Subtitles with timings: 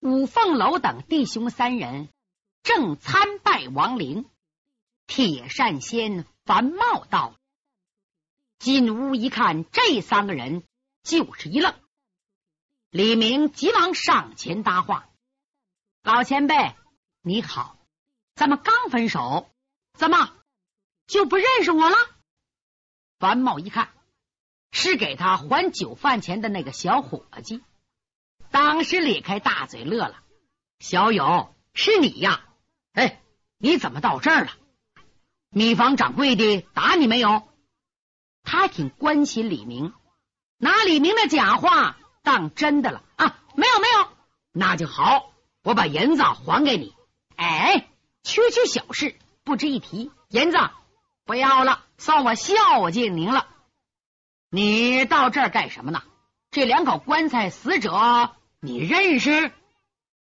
[0.00, 2.08] 五凤楼等弟兄三人
[2.62, 4.24] 正参拜王陵，
[5.06, 7.34] 铁扇仙樊茂到，
[8.58, 10.62] 进屋一看，这三个人
[11.02, 11.74] 就是一愣。
[12.88, 15.10] 李明急忙上前搭话
[16.02, 16.74] ：“老前辈，
[17.20, 17.76] 你好，
[18.34, 19.50] 咱们刚分手，
[19.92, 20.32] 怎么
[21.06, 21.96] 就不认识我了？”
[23.20, 23.92] 樊茂一看，
[24.70, 27.62] 是给他还酒饭钱的那个小伙计，
[28.50, 30.16] 当时咧开大嘴乐了
[30.80, 32.44] ：“小友，是你呀？
[32.92, 33.22] 哎，
[33.58, 34.50] 你怎么到这儿了？
[35.50, 37.48] 米房掌柜的打你没有？”
[38.42, 39.92] 他挺关心李明，
[40.56, 41.96] 拿李明的假话。
[42.22, 43.38] 当真的了啊？
[43.54, 44.08] 没有没有，
[44.52, 45.32] 那就好，
[45.62, 46.94] 我把银子还给你。
[47.36, 47.88] 哎，
[48.22, 50.10] 区区小事，不值一提。
[50.28, 50.58] 银子
[51.24, 53.46] 不要了，算我孝敬您了。
[54.50, 56.02] 你到这儿干什么呢？
[56.50, 59.52] 这两口棺材死者你认识？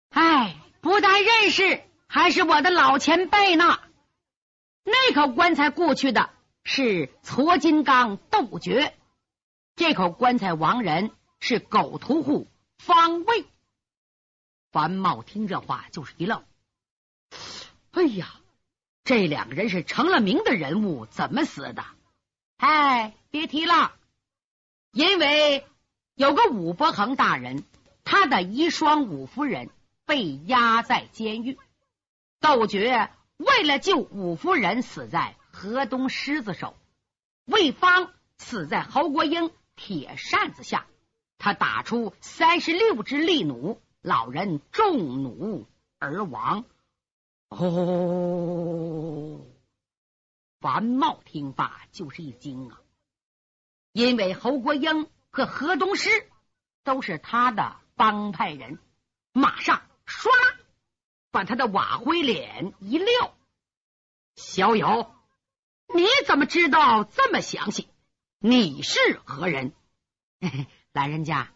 [0.09, 3.79] 哎，不但认识，还是我的老前辈呢。
[4.83, 6.29] 那口棺材过去的
[6.63, 8.95] 是矬金刚斗绝，
[9.75, 11.11] 这口棺材亡人。
[11.39, 12.47] 是狗屠户
[12.79, 13.45] 方位。
[14.71, 16.43] 樊茂听这话就是一愣，
[17.91, 18.41] 哎呀，
[19.03, 21.85] 这两个人是成了名的人物，怎么死的？
[22.57, 23.93] 哎，别提了，
[24.91, 25.63] 因为
[26.15, 27.63] 有个武伯衡大人，
[28.09, 29.69] 他的遗孀武夫人
[30.05, 31.57] 被押在监狱，
[32.39, 36.77] 窦觉为了救武夫人，死在河东狮子手，
[37.43, 40.87] 魏芳死在侯国英铁扇子下。
[41.37, 45.67] 他打出三十六只利弩，老人中弩
[45.99, 46.63] 而亡。
[47.49, 49.41] 哦，
[50.61, 52.79] 樊茂听罢就是一惊啊，
[53.91, 56.09] 因为侯国英和河东狮
[56.85, 58.79] 都是他的帮派人，
[59.33, 60.29] 马上唰
[61.31, 63.33] 把他的瓦灰脸一撂。
[64.35, 65.11] 小友，
[65.93, 67.89] 你怎么知道这么详细？
[68.39, 69.73] 你是何人？
[70.39, 70.67] 嘿嘿。
[70.93, 71.51] 老人家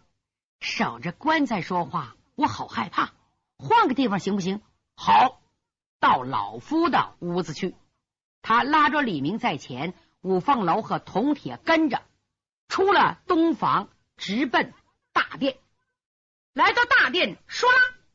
[0.59, 3.13] 守着棺材说话，我好害怕。
[3.57, 4.62] 换个地方行不行？
[4.96, 5.41] 好，
[6.00, 7.75] 到老夫的屋子去。
[8.41, 12.01] 他拉着李明在前，五凤楼和铜铁跟着，
[12.68, 14.74] 出了东房，直奔
[15.12, 15.57] 大殿。
[16.53, 17.66] 来到大殿，唰，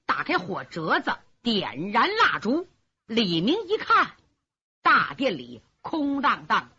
[0.05, 2.69] 打开火折子，点燃蜡烛。
[3.07, 4.15] 李明一看，
[4.83, 6.71] 大殿里空荡荡，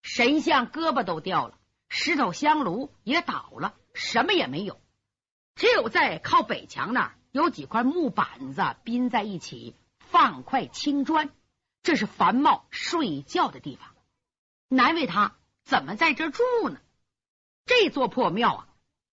[0.00, 1.58] 神像胳膊都掉了。
[1.90, 4.80] 石头香炉也倒了，什么也没有，
[5.56, 11.30] 只有在靠北墙那儿有几块木板子拼在一起，放块青砖，
[11.82, 13.94] 这是樊茂睡觉的地方。
[14.68, 16.78] 难为他怎么在这住呢？
[17.66, 18.68] 这座破庙啊，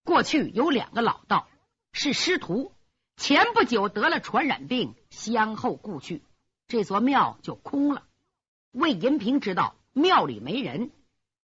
[0.05, 1.49] 过去有两个老道
[1.97, 2.73] 是师徒，
[3.15, 6.21] 前不久得了传染病，先后故去，
[6.67, 8.03] 这座庙就空了。
[8.71, 10.91] 魏银平知道庙里没人。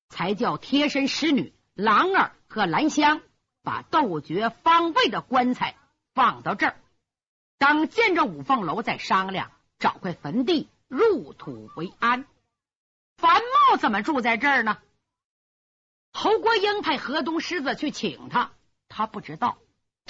[0.08, 3.20] 才叫贴身侍女郎儿和兰香
[3.62, 5.76] 把窦绝方位的棺材
[6.14, 6.76] 放到这儿，
[7.56, 12.26] 等见着五凤楼再商量，找块坟地入土为安。
[13.18, 14.78] 樊茂怎么住在这儿呢？
[16.12, 18.50] 侯国英派河东狮子去请他，
[18.88, 19.56] 他不知道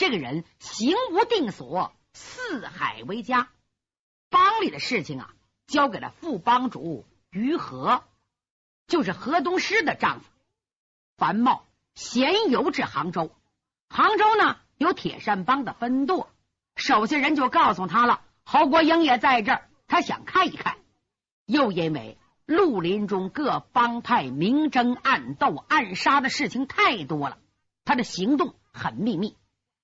[0.00, 3.50] 这个人行无定所，四海为家，
[4.31, 5.34] 帮里的事情啊，
[5.66, 8.03] 交给了副帮主于和。
[8.87, 10.27] 就是河东狮的丈夫
[11.19, 13.31] 樊茂，闲游至杭州。
[13.91, 16.31] 杭州呢有铁扇帮的分舵，
[16.77, 20.78] 手下人就告诉他了，侯国英也在这儿，他想看一看。
[21.44, 27.37] 又因为绿林中各帮派明争暗斗、暗杀的事情太多了，
[27.84, 29.37] 他的行动很秘密，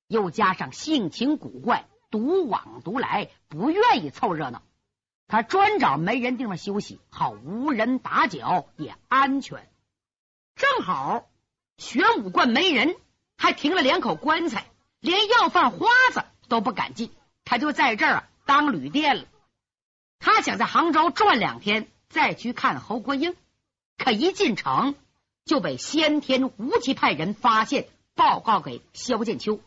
[0.08, 4.62] 又加上性情古怪、独往独来，不愿意凑热闹。
[5.28, 9.68] 他专找没人地方休息，好无人打搅也安全。
[10.54, 11.26] 正好
[11.76, 12.96] 玄武观没人，
[13.36, 14.66] 还停了两口棺材，
[15.00, 17.10] 连要饭花子都不敢进，
[17.44, 19.24] 他就在这儿当旅店了。
[20.20, 23.34] 他想在杭州转两天，再去看侯国英。
[23.98, 24.94] 可一进城
[25.44, 29.60] 就被先天无极派人发现，报告给萧剑秋。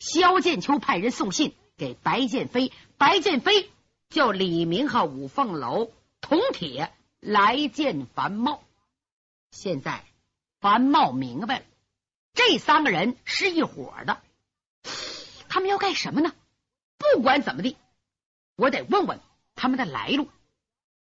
[0.00, 3.70] 萧剑秋派人送信给白剑飞，白剑飞。
[4.08, 8.60] 叫李明和五凤楼铜铁来见樊茂。
[9.52, 10.04] 现在
[10.60, 11.64] 樊茂明白了，
[12.34, 14.20] 这三个人是一伙的，
[15.48, 16.32] 他们要干什么呢？
[16.98, 17.76] 不管怎么地，
[18.56, 19.20] 我得问问
[19.54, 20.28] 他们的来路。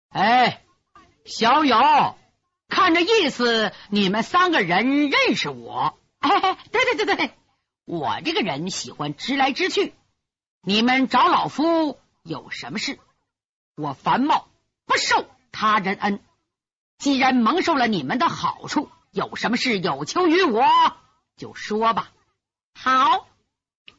[0.10, 0.64] 哎，
[1.26, 2.16] 小友，
[2.68, 5.98] 看这意思，你们三个人认识我？
[6.20, 6.30] 哎，
[6.72, 7.32] 对对对对对，
[7.86, 9.94] 我这个人喜欢直来直去。
[10.62, 13.00] 你们找老夫有什么事？
[13.76, 14.48] 我樊茂
[14.86, 16.24] 不受他人恩，
[16.98, 20.64] 既然蒙受了你们的好处，有什么事有求于我，
[21.36, 22.12] 就说吧。
[22.76, 23.28] 好，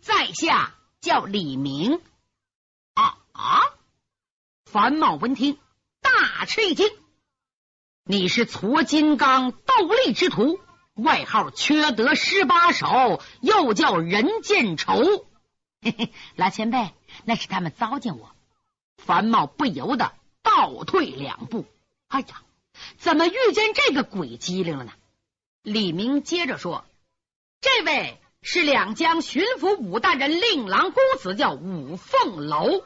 [0.01, 2.01] 在下叫李明。
[2.95, 3.61] 啊啊！
[4.65, 5.59] 樊茂闻听，
[6.01, 6.87] 大吃一惊。
[8.05, 10.61] 你是矬金刚斗笠之徒，
[10.95, 15.27] 外号缺德十八手，又叫人见愁。
[15.83, 16.93] 嘿嘿，老前辈，
[17.25, 18.31] 那是他们糟践我。
[18.97, 20.13] 樊茂不由得
[20.43, 21.67] 倒退两步。
[22.09, 22.43] 哎呀，
[22.97, 24.93] 怎么遇见这个鬼机灵了呢？
[25.63, 26.85] 李明接着说
[27.61, 32.85] ：“这位是两江巡抚武大人令郎公子，叫武凤楼。”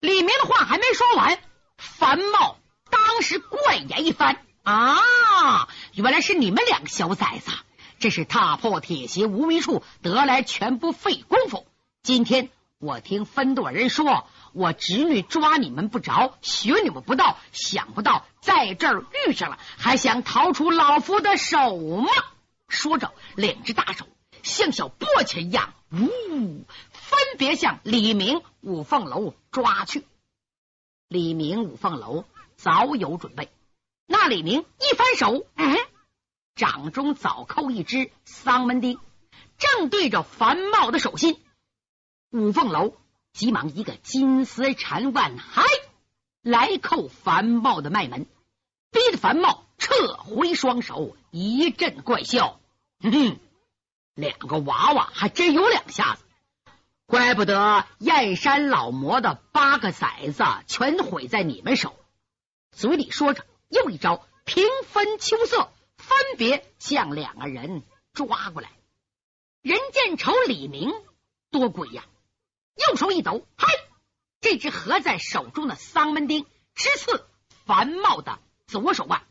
[0.00, 1.38] 李明的话还没说完，
[1.76, 2.58] 樊茂
[2.90, 4.44] 当时怪眼一翻。
[4.62, 7.50] 啊，原来是你们两个小崽子！
[7.98, 11.66] 这是踏破铁鞋无觅处，得来全不费功夫。
[12.02, 12.48] 今天
[12.78, 22.08] 我听分舵人说，我侄女抓你们不着，学你们不到，想不到在这儿遇上了，还想逃出老夫的手吗？
[22.68, 24.06] 说着，两只大手
[24.42, 30.04] 像小簸箕一样，呜，分别向李明、五凤楼抓去。
[31.08, 32.24] 李明、五凤楼
[32.56, 33.50] 早有准备。
[34.06, 35.76] 那李明一翻手，嗯，
[36.54, 38.98] 掌中早扣一只丧门钉，
[39.58, 41.40] 正对着樊茂的手心。
[42.30, 42.96] 五凤楼
[43.32, 45.64] 急忙一个金丝缠腕，嗨，
[46.42, 48.26] 来扣樊茂的脉门，
[48.90, 52.60] 逼得樊茂撤回双手，一阵怪笑，
[53.00, 53.38] 哼哼，
[54.14, 56.24] 两个娃娃还真有两下子，
[57.06, 61.94] 怪不得燕山老魔的八个崽子全毁在你们手。
[62.72, 63.44] 嘴里说着。
[63.72, 67.82] 又一招平分秋色，分别向两个人
[68.12, 68.70] 抓过来。
[69.62, 70.92] 人见愁李明
[71.50, 72.04] 多鬼呀，
[72.76, 73.66] 右手一抖，嗨，
[74.42, 77.24] 这只合在手中的丧门钉直刺
[77.64, 79.22] 樊茂的左手腕，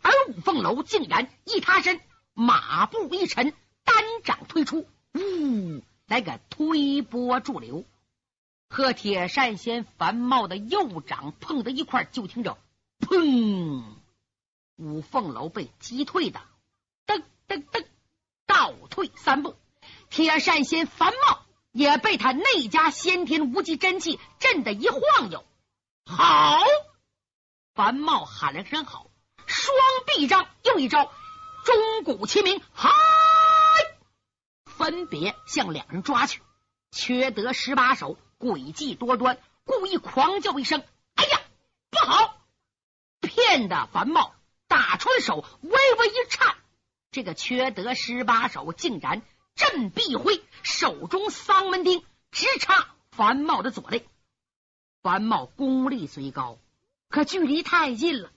[0.00, 2.00] 而五凤楼竟然一塌身，
[2.32, 3.52] 马步一沉，
[3.84, 7.84] 单掌推出，呜，来个推波助流，
[8.70, 12.56] 和铁扇仙樊茂的右掌碰到一块，就听着。
[13.10, 13.82] 砰！
[14.76, 16.40] 五凤楼被击退的，
[17.08, 17.84] 噔噔噔，
[18.46, 19.56] 倒退三步。
[20.10, 25.44] 铁扇仙樊茂也被他内家先天无极真气震得一晃悠。
[26.06, 26.60] 好！
[27.74, 29.10] 樊茂喊了声好，
[29.44, 31.10] 双臂张，又一招
[31.64, 32.90] 钟鼓齐鸣，嗨！
[34.66, 36.42] 分别向两人抓去。
[36.92, 40.84] 缺德十八手，诡计多端，故意狂叫一声：“，！”
[43.50, 44.32] 骗得樊茂
[44.68, 46.54] 打出的手微微一颤，
[47.10, 49.22] 这个缺德十八手竟然
[49.56, 54.06] 振臂挥，手中丧门钉直插樊茂的左肋。
[55.02, 56.58] 樊茂功力虽高，
[57.08, 58.30] 可距离太近了，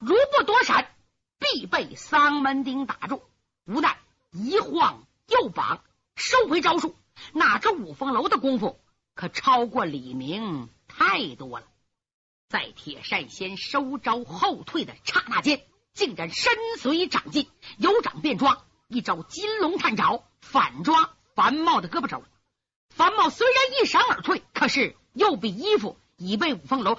[0.00, 0.92] 如不躲闪，
[1.38, 3.22] 必被丧门钉打中。
[3.66, 3.96] 无奈
[4.32, 5.84] 一晃又绑，
[6.16, 6.96] 收回招数。
[7.32, 8.80] 哪知五凤楼的功夫
[9.14, 11.66] 可超过李明太多了。
[12.48, 15.64] 在铁扇仙收招后退的刹那间，
[15.94, 22.22] 竟然身随掌进，有掌便抓，一招金龙探爪，反抓樊茂的胳膊肘。
[22.88, 26.98] 樊茂虽然一闪而退，可是右臂衣服已被五凤楼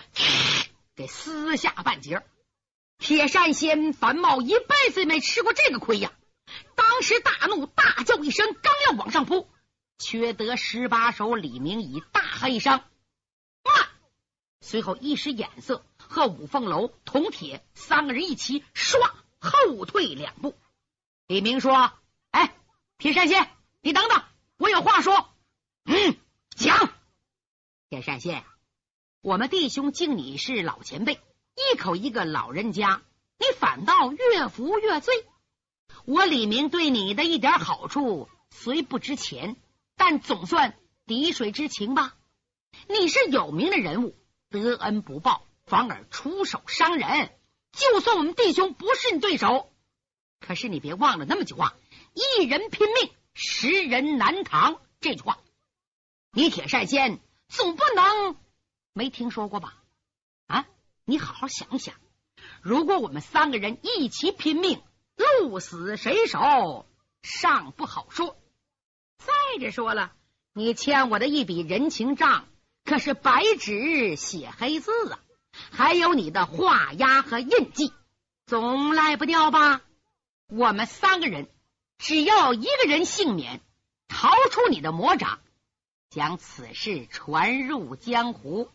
[0.95, 2.23] 给撕下半截。
[2.99, 6.11] 铁扇仙樊茂一辈子没吃过这个亏呀！
[6.75, 9.47] 当时大怒，大叫一声，刚要往上扑，
[9.97, 12.81] 缺德十八手李明已大喝一声。
[14.59, 18.97] 随后一使眼色，和五凤楼、铜铁三个人一起唰
[19.39, 20.55] 后退两步。
[21.27, 21.91] 李明说
[22.31, 22.55] ：“哎，
[22.97, 23.49] 铁扇仙，
[23.81, 24.23] 你等等，
[24.57, 25.29] 我有话说。”
[25.85, 26.17] 嗯，
[26.55, 26.89] 讲。
[27.89, 28.43] 铁扇仙，
[29.21, 31.21] 我们弟兄敬你是老前辈，
[31.55, 33.01] 一口一个老人家，
[33.37, 35.25] 你反倒越服越醉。
[36.05, 39.55] 我李明对你的一点好处虽不值钱，
[39.95, 42.15] 但总算滴水之情吧。
[42.87, 44.15] 你是有名的人物。
[44.49, 47.31] 得恩不报，反而出手伤人。
[47.71, 49.71] 就算我们弟兄不是你对手，
[50.39, 51.75] 可是你别忘了那么句话：
[52.13, 54.81] 一人拼命，十人难扛。
[54.99, 55.37] 这句话，
[56.31, 58.35] 你铁扇仙总不能
[58.93, 59.83] 没听说过吧？
[60.47, 60.67] 啊，
[61.05, 61.93] 你好好想想。
[62.61, 64.81] 如果我们三个人一起拼命，
[65.15, 66.87] 鹿死谁手
[67.21, 68.35] 尚不好说。
[69.17, 70.13] 再者说了，
[70.53, 72.47] 你欠我的一笔人情账。
[72.87, 75.19] 可是白纸写黑字啊，
[75.51, 77.91] 还有你的画押和印记，
[78.45, 79.81] 总赖不掉吧？
[80.47, 81.49] 我们三个人
[81.97, 83.59] 只要一个人幸免，
[84.07, 85.41] 逃出你的魔掌，
[86.09, 88.71] 将此事传入江湖，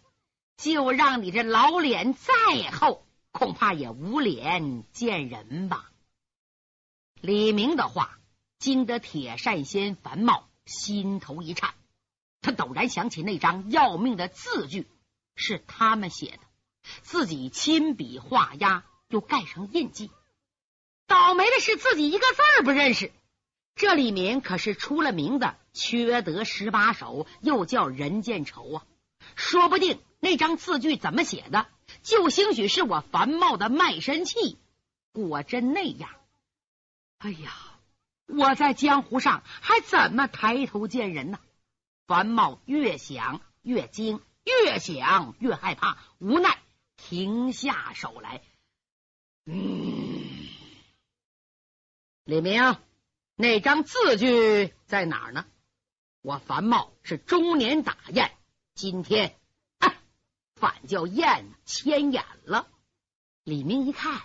[0.59, 5.90] 就让你这老脸再厚，恐怕也无脸见人吧。
[7.23, 8.19] 李明的话
[8.59, 11.73] 惊得铁扇仙樊茂心头一颤，
[12.43, 14.87] 他陡然想起那张要命的字据
[15.35, 16.41] 是他们写的，
[17.03, 20.11] 自己亲笔画押，又盖上印记。
[21.07, 23.13] 倒霉的是自己一个字儿不认识。
[23.75, 28.85] 这李明可是出了名的缺德十八手，又叫人见愁啊！
[29.35, 31.67] 说不定那张字据怎么写的，
[32.03, 34.59] 就兴许是我繁茂的卖身契。
[35.13, 36.11] 果真那样，
[37.19, 37.53] 哎呀，
[38.27, 41.39] 我在江湖上还怎么抬头见人呢？
[42.06, 46.59] 樊茂越想越惊，越想越害怕，无奈
[46.97, 48.42] 停下手来。
[49.44, 50.49] 嗯，
[52.25, 52.76] 李明。
[53.35, 55.47] 那张字据在哪儿呢？
[56.21, 58.30] 我樊茂是中年打雁，
[58.75, 59.40] 今天
[59.78, 59.94] 啊
[60.54, 62.68] 反叫雁牵眼了。
[63.42, 64.23] 李明一看，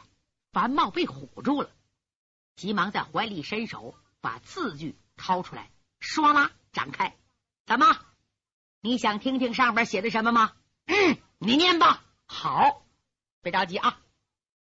[0.52, 1.72] 樊茂被唬住了，
[2.56, 7.18] 急忙在怀里伸手把字据掏出来，唰啦展开。
[7.68, 7.86] 怎么？
[8.80, 10.54] 你想听听上边写的什么吗？
[10.86, 12.06] 嗯，你念吧。
[12.26, 12.86] 好，
[13.42, 14.00] 别着急啊。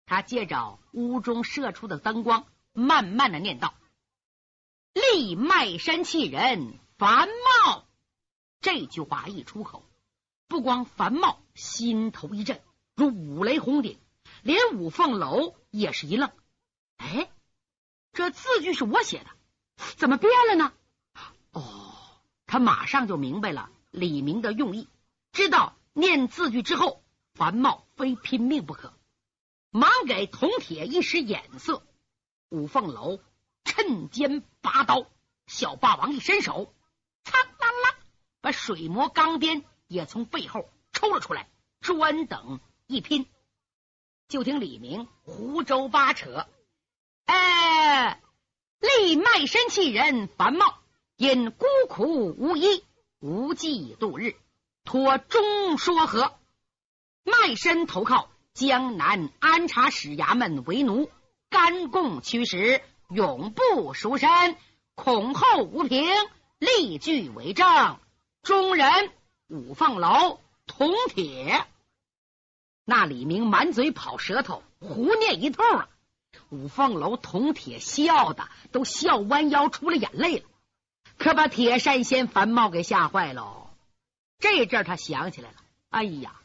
[0.05, 3.73] 他借着屋中射出的灯光，慢慢的念道。
[4.93, 7.85] 立卖身气人樊茂
[8.61, 9.83] 这句话一出口，
[10.47, 12.61] 不光樊茂心头一震，
[12.95, 13.99] 如五雷轰顶，
[14.41, 16.31] 连五凤楼也是一愣。
[16.95, 17.29] 哎，
[18.13, 19.29] 这字句是我写的，
[19.97, 20.71] 怎么变了呢？
[21.51, 21.84] 哦，
[22.55, 24.87] 他马上就明白了李明的用意，
[25.33, 28.93] 知道念字句之后，樊茂非拼命不可，
[29.71, 31.85] 忙给铜铁一使眼色。
[32.47, 33.19] 五凤楼。
[33.65, 35.05] 趁肩拔刀，
[35.47, 36.73] 小霸王一伸手，
[37.25, 37.97] 嚓啦啦，
[38.39, 41.49] 把水磨钢鞭也从背后抽了出来，
[41.81, 43.25] 专等一拼。
[44.29, 46.47] 就听李明胡诌八扯
[47.25, 48.21] ：“哎，
[48.79, 50.79] 立卖身契人樊茂，
[51.17, 52.83] 因孤苦无依，
[53.19, 54.35] 无计度日，
[54.83, 56.33] 托中说和，
[57.23, 61.09] 卖身投靠江南安察使衙门为奴，
[61.49, 64.57] 甘共驱使。”永不赎身，
[64.95, 66.09] 恐后无凭，
[66.57, 67.99] 立据为证。
[68.41, 69.11] 中人
[69.47, 71.67] 五凤楼铜铁，
[72.83, 75.87] 那李明满嘴跑舌头，胡念一通啊！
[76.49, 80.45] 五凤楼铜铁笑的都笑弯腰，出了眼泪了，
[81.17, 83.71] 可把铁扇仙樊茂给吓坏了。
[84.39, 85.55] 这阵他想起来了，
[85.89, 86.35] 哎呀，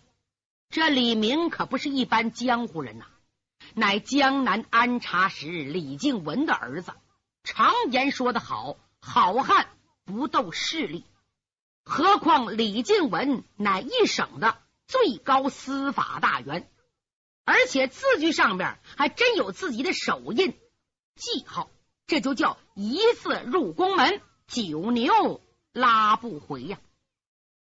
[0.68, 3.06] 这李明可不是一般江湖人呐！
[3.74, 6.92] 乃江南安察使李靖文的儿子。
[7.42, 9.68] 常言说得好，好汉
[10.04, 11.04] 不斗势力。
[11.84, 16.70] 何况李靖文乃一省的最高司法大员，
[17.44, 20.56] 而且字据上面还真有自己的手印
[21.16, 21.70] 记号，
[22.06, 24.20] 这就叫一字入宫门，
[24.50, 25.40] 九牛
[25.72, 26.80] 拉不回呀！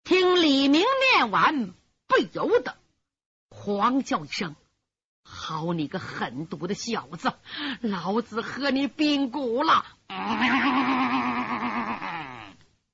[0.03, 1.73] 听李明念完，
[2.05, 2.77] 不由得
[3.49, 4.55] 狂叫一声。
[5.23, 7.33] 好你个狠毒的小子！
[7.81, 9.83] 老子和你并骨了！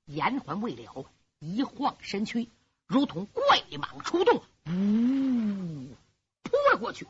[0.05, 1.05] 言还未了，
[1.39, 2.49] 一晃身躯，
[2.87, 5.97] 如同怪蟒出洞，呜，
[6.43, 7.05] 扑了过去。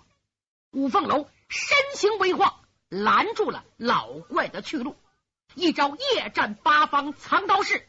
[0.71, 2.55] 五凤楼身形微晃，
[2.89, 4.95] 拦住了老怪的去路。
[5.55, 7.87] 一招夜战八方藏刀式，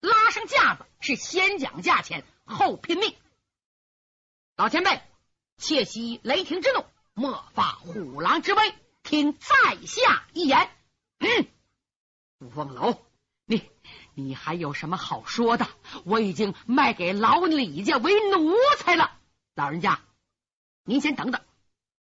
[0.00, 3.14] 拉上架子，是先讲价钱，后拼命。
[4.56, 5.00] 老前辈。
[5.58, 8.74] 切息雷霆之怒，莫发虎狼之威。
[9.04, 9.46] 听在
[9.86, 10.70] 下一言。
[11.20, 11.46] 嗯，
[12.40, 13.00] 五凤楼，
[13.44, 13.70] 你
[14.14, 15.68] 你还有什么好说的？
[16.04, 19.16] 我已经卖给老李家为奴才了。
[19.54, 20.00] 老人家，
[20.84, 21.40] 您先等等。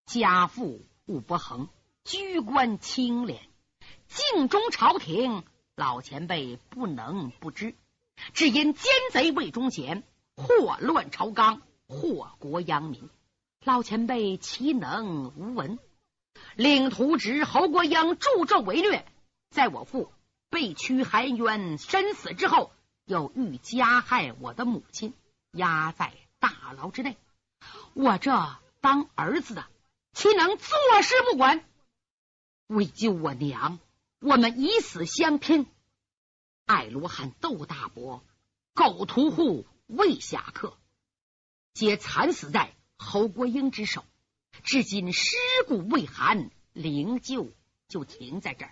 [0.05, 1.69] 家父武伯恒
[2.03, 3.49] 居官清廉，
[4.07, 5.43] 敬忠朝廷，
[5.75, 7.75] 老前辈不能不知。
[8.33, 10.03] 只因奸贼魏忠贤，
[10.35, 13.09] 祸乱朝纲，祸国殃民。
[13.63, 15.77] 老前辈岂能无闻？
[16.55, 19.05] 领徒侄侯国英助纣为虐，
[19.49, 20.11] 在我父
[20.49, 22.71] 被屈含冤身死之后，
[23.05, 25.13] 又欲加害我的母亲，
[25.51, 27.17] 压在大牢之内。
[27.93, 28.31] 我这
[28.81, 29.65] 当儿子的，
[30.13, 31.63] 岂能坐视不管？
[32.67, 33.79] 为救我娘，
[34.19, 35.67] 我们以死相拼。
[36.65, 38.23] 爱罗汉窦大伯、
[38.73, 40.77] 狗屠户魏侠客，
[41.73, 42.73] 皆惨死在。
[42.99, 44.03] 侯国英之手，
[44.63, 45.35] 至今尸
[45.67, 47.51] 骨未寒，灵柩
[47.87, 48.71] 就停在这儿。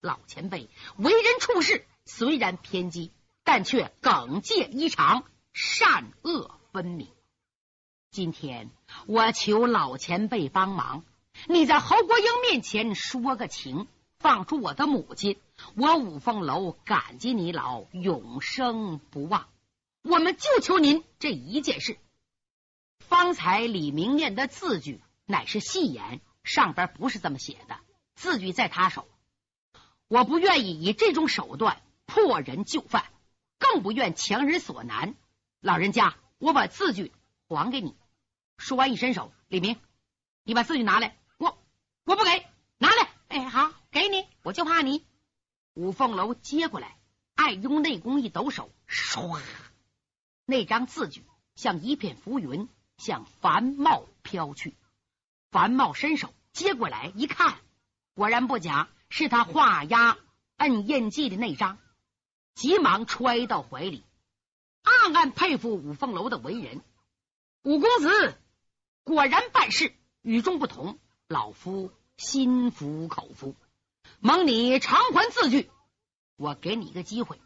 [0.00, 3.10] 老前辈为人处事虽然偏激，
[3.42, 7.08] 但却耿介异常，善恶分明。
[8.12, 8.70] 今天
[9.08, 11.04] 我求老前辈帮忙，
[11.48, 13.88] 你在侯国英面前说个情，
[14.22, 15.40] 放出我的母亲，
[15.74, 19.48] 我五凤楼感激你老，永生不忘。
[20.02, 21.98] 我们就求您这一件事。
[23.00, 27.76] 方才李明念的字据乃是戏言，上边不是这么写的，
[28.14, 29.08] 字据在他手。
[30.06, 33.06] 我不愿意以这种手段破人就范，
[33.58, 35.16] 更不愿强人所难。
[35.60, 37.10] 老人家，我把字据
[37.48, 37.96] 还给你。
[38.56, 39.80] 说完，一伸手，李明，
[40.44, 41.16] 你把字据拿来。
[41.38, 41.58] 我
[42.04, 42.46] 我不给，
[42.78, 43.08] 拿来。
[43.28, 44.26] 哎，好，给你。
[44.42, 45.06] 我就怕你。
[45.74, 46.98] 五凤楼接过来，
[47.36, 49.40] 爱用内功一抖手，唰，
[50.44, 54.74] 那张字据像一片浮云，向樊茂飘去。
[55.50, 57.58] 樊茂伸手接过来一看，
[58.14, 58.88] 果然不假。
[59.14, 60.16] 是他画押
[60.56, 61.76] 摁印记的那张，
[62.54, 64.04] 急忙揣到怀里，
[64.82, 66.80] 暗暗佩服五凤楼的为人。
[67.62, 68.34] 五公子
[69.04, 73.54] 果然办事与众不同，老夫心服口服。
[74.24, 75.68] 蒙你偿还字据，
[76.36, 77.40] 我给你一个机会，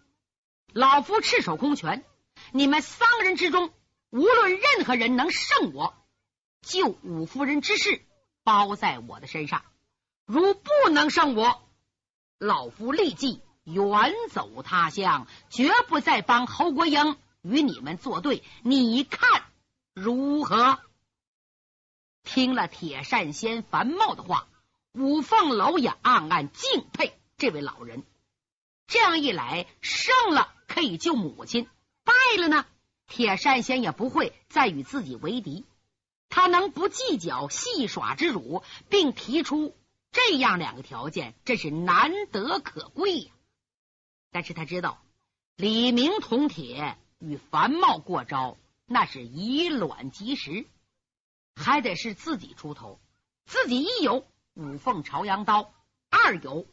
[0.74, 2.04] 老夫赤手空拳，
[2.52, 3.72] 你们三个人之中，
[4.10, 5.94] 无论任何人能胜我，
[6.60, 8.04] 救五夫人之事
[8.44, 9.64] 包在我的身上。
[10.26, 11.66] 如不能胜我，
[12.38, 18.44] 老夫立即远走他乡，绝不再帮侯国英与你们作对。
[18.62, 19.44] 你看
[19.94, 20.78] 如何？
[22.22, 24.46] 听了铁扇仙樊茂的话，
[24.96, 28.02] 五凤楼也暗暗敬佩这位老人。
[28.86, 31.68] 这样一来，胜了可以救母亲，
[32.02, 32.66] 败了呢，
[33.06, 35.66] 铁扇仙也不会再与自己为敌。
[36.30, 39.76] 他能不计较戏耍之辱，并提出。
[40.12, 43.32] 这样两个条件真是难得可贵呀！
[44.30, 45.02] 但是他知道
[45.56, 50.64] 李明铜铁与樊茂过招，那是以卵击石，
[51.54, 52.98] 还得是自己出头。
[53.44, 55.72] 自己一有五凤朝阳刀，
[56.10, 56.66] 二有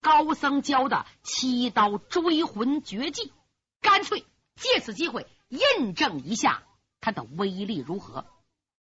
[0.00, 3.32] 高僧教的七刀追魂绝技，
[3.80, 4.24] 干脆
[4.54, 6.62] 借此机会印证一下
[7.00, 8.26] 他的威力如何。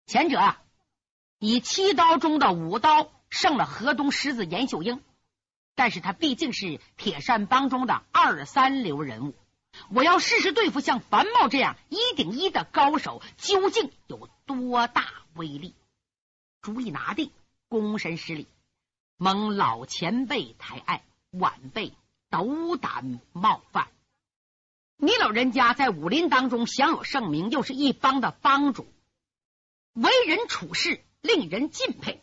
[0.05, 0.61] 前者啊，
[1.37, 3.11] 以七刀中的五刀。
[3.31, 5.03] 胜了河东狮子严秀英，
[5.75, 9.35] 但是他毕竟是铁扇帮中的二三流人物。
[9.93, 15.75] 我要试试对付像樊茂这样一顶一的高手究竟有多大威力。
[16.63, 17.31] 主意拿定，
[17.69, 18.47] 躬身施礼，
[19.17, 21.93] 蒙老前辈抬爱，晚辈
[22.29, 23.87] 斗胆冒犯。
[24.97, 28.91] 你老人家在武林当中享有盛名，又是一帮的帮主，
[29.93, 32.21] 为人处事令人敬佩。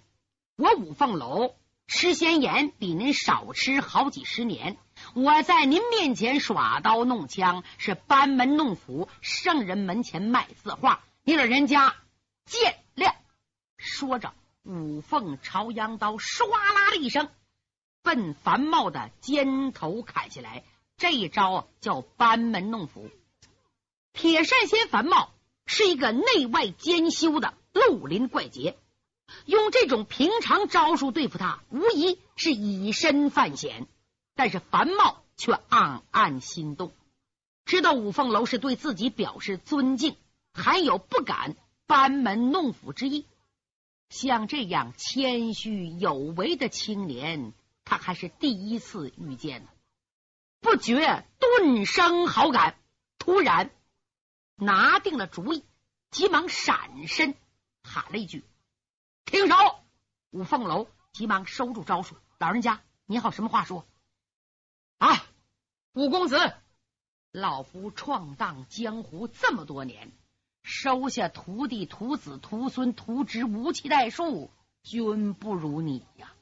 [0.56, 1.54] 我五凤楼
[1.86, 4.76] 吃仙盐比您少吃好几十年，
[5.14, 11.94] 我在您面前耍刀弄枪是班门弄斧，圣人门前卖字画，你老人家
[12.44, 13.14] 见谅。
[13.76, 14.34] 说着，
[14.66, 17.28] 五凤朝阳刀唰啦的一声，
[18.02, 20.64] 奔樊茂的肩头砍下来。
[20.96, 23.08] 这一招叫班门弄斧。
[24.12, 25.30] 铁扇仙樊茂
[25.66, 28.76] 是一个内外兼修的绿林怪杰。
[29.44, 33.86] 用这种平常招数对付他，无疑是以身犯险。
[34.34, 36.92] 但是樊茂却暗暗心动，
[37.64, 40.16] 知道五凤楼是对自己表示尊敬，
[40.52, 41.54] 还有不敢
[41.86, 43.26] 班门弄斧之意。
[44.08, 47.52] 像这样谦虚有为的青年，
[47.84, 49.68] 他还是第一次遇见呢，
[50.60, 52.78] 不觉顿生好感。
[53.18, 53.70] 突然
[54.54, 55.64] 拿定了主意，
[56.10, 57.34] 急忙闪身
[57.82, 58.44] 喊了一句。
[59.24, 59.54] 停手！
[60.30, 62.16] 五凤楼急忙收住招数。
[62.38, 63.84] 老人家，你好，什么话说？
[64.98, 65.26] 啊，
[65.92, 66.54] 五公子，
[67.32, 70.12] 老夫闯荡江湖这么多年，
[70.68, 74.50] 收下徒弟、徒子、徒孙、徒侄，无期待数，
[74.82, 76.32] 均不如你呀。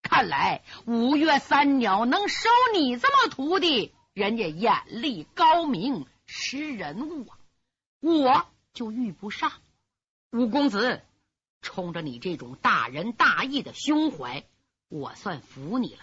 [0.00, 7.38] 看来五岳三鸟能收你这么徒弟，人家眼力高明，识人物啊，
[8.00, 9.52] 我就遇不上。
[10.32, 11.02] 五公子。
[11.60, 14.44] 冲着你这种大仁大义的胸怀，
[14.88, 16.00] 我算服你了。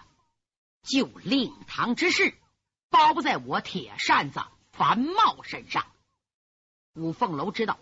[0.83, 2.35] 就令堂之事，
[2.89, 4.41] 包在我铁扇子
[4.73, 5.87] 樊茂身上。
[6.93, 7.79] 五凤楼知道，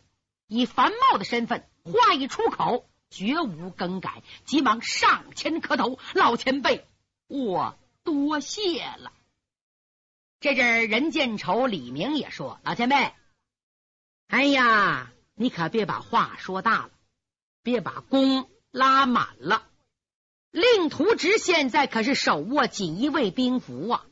[0.47, 6.85] 以樊茂的身份，话一出口绝无更改，急忙上前磕头：“老前辈，
[7.27, 9.11] 我多谢了。”
[10.39, 13.13] 这阵任见愁、李明也说：“老前辈，
[14.27, 16.91] 哎呀，你可别把话说大了。”
[17.63, 19.67] 别把弓拉满了。
[20.49, 24.05] 令徒侄现在可是手握锦衣卫兵符啊，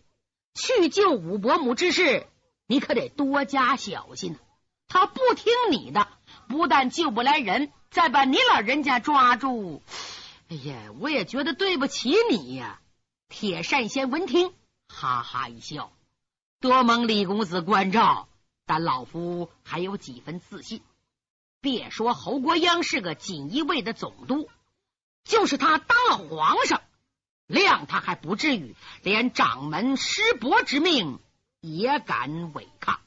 [0.53, 2.27] 去救武伯母之事，
[2.67, 4.39] 你可得多加小心呢。
[4.89, 6.07] 他不听你的，
[6.49, 9.81] 不但救不来人，再把你老人家抓住。
[10.49, 12.81] 哎呀，我也觉得对不起你呀。
[13.29, 14.51] 铁扇仙闻听，
[14.87, 15.93] 哈哈一笑，
[16.59, 18.27] 多蒙李公子关照，
[18.65, 20.81] 但老夫还有几分自信。
[21.61, 24.49] 别说侯国英是个锦衣卫的总督，
[25.23, 26.81] 就是他当了皇上，
[27.47, 31.19] 谅他还不至于连掌门师伯之命
[31.61, 32.99] 也敢违抗。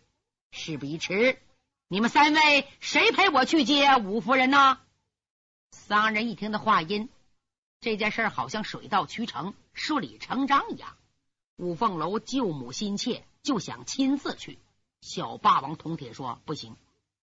[0.53, 1.43] 事不宜迟。
[1.93, 4.79] 你们三位谁陪我去接五夫人呢？
[5.73, 7.11] 三人一听的话音，
[7.83, 10.97] 这件事好像水到渠成、顺理成章一样。
[11.59, 14.59] 五凤楼救母心切，就想亲自去。
[15.03, 16.77] 小霸王铜铁说：“不行，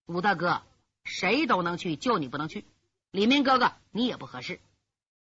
[0.05, 0.62] 武大哥，
[1.03, 2.63] 谁都能去，就你不能去。
[3.10, 4.62] 李明哥哥，你也不合适。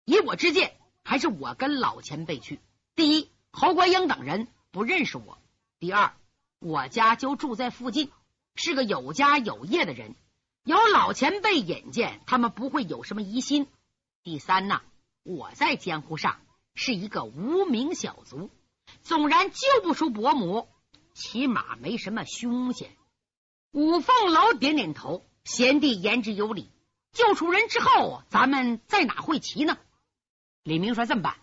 [0.05, 2.59] 以我之见，还是我跟老前辈去。
[2.95, 5.39] 第一，侯国英等人不认识我；
[5.79, 6.13] 第二，
[6.59, 8.11] 我家就住在附近。”
[8.55, 10.15] 是个有家有业的人，
[10.63, 13.67] 有老前辈引荐，他们不会有什么疑心。
[14.23, 14.81] 第三呢，
[15.23, 16.41] 我在江湖上
[16.75, 18.49] 是一个无名小卒，
[19.01, 20.67] 纵然救不出伯母，
[21.13, 22.95] 起码没什么凶险。
[23.71, 26.71] 五凤楼点点头，贤弟言之有理。
[27.11, 29.77] 救出人之后，咱们在哪会齐呢？
[30.63, 31.37] 李明说：“这么办，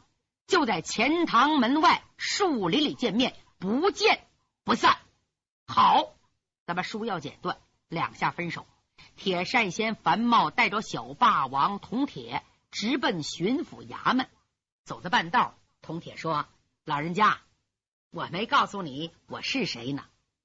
[0.46, 4.26] 就在钱塘门外树林里见面，不见
[4.64, 4.98] 不散。”
[5.66, 6.15] 好。
[6.66, 8.66] 咱们书要剪断，两下分手。
[9.14, 14.28] 铁扇仙樊茂带着小霸王铜铁直奔巡抚衙门。
[14.82, 16.46] 走到半道，铜铁说
[16.84, 17.38] ：“老人家，
[18.10, 20.02] 我没告诉你我是谁呢。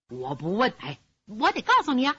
[0.10, 2.16] 我不问，哎，我得告诉你啊，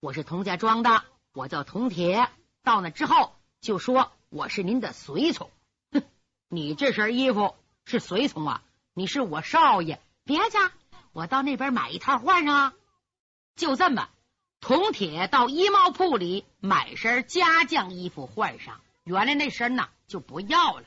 [0.00, 2.28] 我是童家庄的，我叫铜铁。
[2.62, 5.50] 到那之后就说我是您的随从。
[5.92, 6.02] 哼，
[6.48, 7.54] 你这身衣服
[7.86, 8.62] 是随从啊？
[8.92, 10.58] 你是我少爷，别去，
[11.12, 12.74] 我到那边买一套换上啊。”
[13.56, 14.08] 就这么，
[14.60, 20.84] 铜铁到衣帽铺里买身家将衣服换上，原来那身呢就不要了，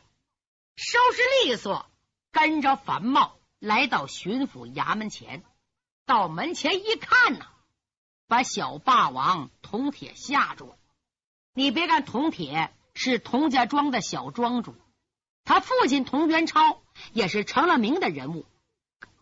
[0.76, 1.88] 收拾利索，
[2.32, 5.44] 跟着樊茂来到巡抚衙门前。
[6.06, 7.46] 到门前一看呢，
[8.28, 10.78] 把小霸王铜铁吓住了。
[11.54, 14.76] 你别看铜铁是童家庄的小庄主，
[15.44, 18.46] 他父亲童元超也是成了名的人物，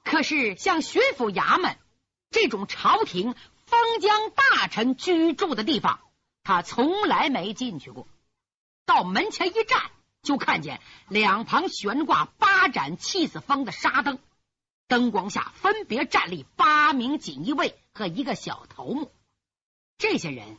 [0.04, 1.78] 可是像巡抚衙门。
[2.30, 3.36] 这种朝廷
[3.66, 6.00] 封疆大臣居住的地方，
[6.44, 8.08] 他从来没进去过。
[8.86, 14.20] 到门前一站，就看见两旁悬挂八盏气死方的沙灯，
[14.88, 19.12] 灯光下分别站立八名锦衣卫和一个小头目。
[19.98, 20.58] 这些人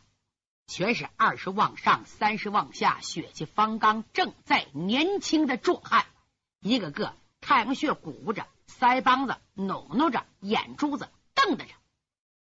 [0.67, 6.07] 全是二十往上、三十往下、血气方刚、正在年轻的壮汉，
[6.61, 11.09] 一个个太阳穴鼓着，腮帮子努努着，眼珠子。
[11.39, 11.65] 瞪着，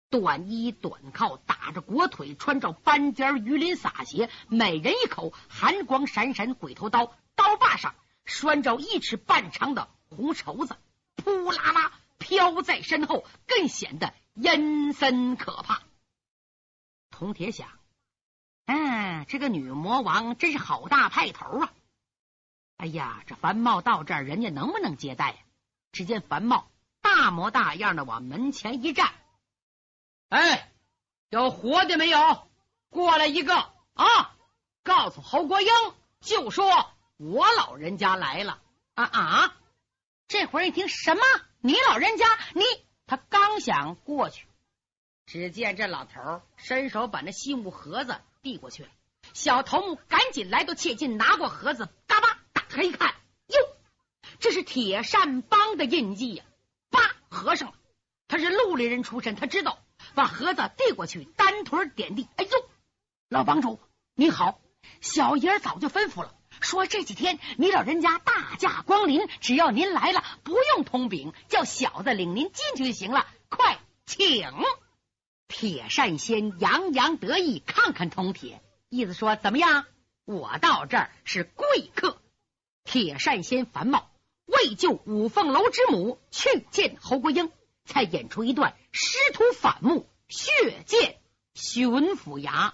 [0.09, 10.75] 短衣短靠，打着裹腿，穿着斑尖鱼鳞洒鞋，每人一口寒光闪闪鬼头刀，刀把上拴着一尺半长的红绸子，
[11.15, 15.81] 扑啦啦飘在身后，更显得阴森可怕。
[17.09, 17.69] 铜铁想，
[18.65, 21.73] 嗯，这个女魔王真是好大派头啊！
[22.77, 25.37] 哎呀，这樊茂到这儿，人家能不能接待呀？
[25.93, 26.67] 只见樊茂。
[27.03, 29.13] 大模大样的往门前一站，
[30.29, 30.71] 哎，
[31.29, 32.47] 有活的没有？
[32.89, 34.35] 过来一个啊！
[34.83, 35.69] 告诉侯国英，
[36.21, 38.61] 就说我老人家来了
[38.95, 39.55] 啊啊！
[40.27, 41.21] 这会儿一听什么？
[41.59, 42.25] 你老人家？
[42.53, 42.63] 你
[43.05, 44.47] 他刚想过去，
[45.25, 48.89] 只见这老头伸手把那信物盒子递过去了。
[49.33, 53.13] 小头目赶紧来到切近，拿过盒子，嘎巴打开一看，
[53.47, 53.55] 哟，
[54.39, 56.45] 这是铁扇帮的印记呀！
[57.43, 57.75] 合上了，
[58.27, 59.79] 他是陆里人出身，他知道
[60.15, 62.27] 把盒子递过去，单腿点地。
[62.37, 62.51] 哎呦，
[63.29, 63.79] 老帮主
[64.15, 64.61] 你好，
[65.01, 73.27] 小爷早就吩咐了，说这几天你老人家大驾光临，只要您来了，不用通禀，叫小子领您进去就行了。
[73.49, 74.49] 快请！
[75.49, 79.85] 铁扇仙洋洋得意，看看铜铁，意思说怎么样？
[80.25, 82.21] 我到这儿是贵客。
[82.85, 84.09] 铁扇仙繁茂。
[84.45, 87.51] 为救五凤楼之母，去见侯国英，
[87.85, 90.51] 才演出一段师徒反目、血
[90.85, 91.19] 溅
[91.53, 92.73] 巡抚衙。